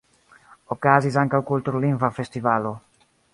Okazis 0.75 1.19
ankaŭ 1.23 1.41
kultur-lingva 1.51 2.11
festivalo. 2.17 2.73